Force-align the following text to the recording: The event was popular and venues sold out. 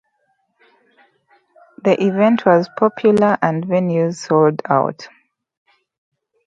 The 1.83 2.03
event 2.03 2.43
was 2.47 2.67
popular 2.75 3.37
and 3.39 3.63
venues 3.63 4.15
sold 4.15 4.63
out. 4.67 5.09